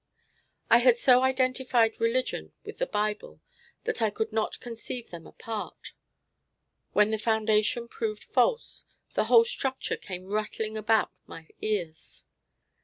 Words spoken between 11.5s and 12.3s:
ears.